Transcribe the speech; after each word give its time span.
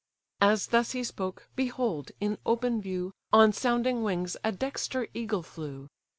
As 0.41 0.65
thus 0.65 0.93
he 0.93 1.03
spoke, 1.03 1.47
behold, 1.55 2.09
in 2.19 2.39
open 2.43 2.81
view, 2.81 3.13
On 3.31 3.53
sounding 3.53 4.01
wings 4.01 4.35
a 4.43 4.51
dexter 4.51 5.07
eagle 5.13 5.43
flew. 5.43 5.89